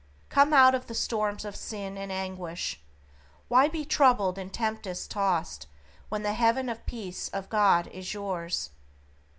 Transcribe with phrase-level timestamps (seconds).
[0.29, 2.79] Come out of the storms of sin and anguish.
[3.49, 5.67] Why be troubled and tempest tossed
[6.09, 8.71] when the haven of Peace of God is yours!